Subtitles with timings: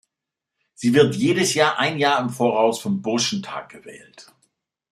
[0.73, 4.33] Sie wird jedes Jahr ein Jahr im Voraus vom Burschentag gewählt.